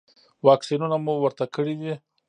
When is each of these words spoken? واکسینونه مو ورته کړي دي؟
واکسینونه 0.47 0.95
مو 1.05 1.13
ورته 1.23 1.45
کړي 1.55 1.75
دي؟ 1.81 1.93